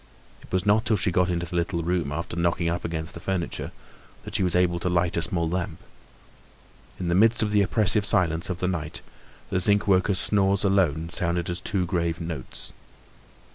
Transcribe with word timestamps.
It 0.41 0.51
was 0.51 0.65
not 0.65 0.83
till 0.83 0.97
she 0.97 1.11
got 1.11 1.29
into 1.29 1.45
the 1.45 1.55
little 1.55 1.83
room, 1.83 2.11
after 2.11 2.35
knocking 2.35 2.67
up 2.67 2.83
against 2.83 3.13
the 3.13 3.19
furniture, 3.19 3.71
that 4.23 4.33
she 4.33 4.41
was 4.41 4.55
able 4.55 4.79
to 4.79 4.89
light 4.89 5.15
a 5.15 5.21
small 5.21 5.47
lamp. 5.47 5.77
In 6.99 7.07
the 7.07 7.13
midst 7.13 7.43
of 7.43 7.51
the 7.51 7.61
oppressive 7.61 8.03
silence 8.03 8.49
of 8.49 8.59
night, 8.63 9.01
the 9.51 9.59
zinc 9.59 9.85
worker's 9.87 10.17
snores 10.17 10.63
alone 10.63 11.11
sounded 11.11 11.51
as 11.51 11.61
two 11.61 11.85
grave 11.85 12.19
notes. 12.19 12.73